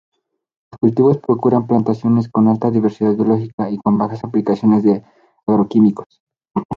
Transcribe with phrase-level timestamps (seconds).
[0.71, 5.03] Los cultivos procuran plantaciones con alta diversidad biológica y con bajas aplicaciones de
[5.45, 6.23] agroquímicos.